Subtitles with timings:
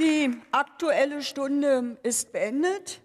[0.00, 3.02] Die Aktuelle Stunde ist beendet.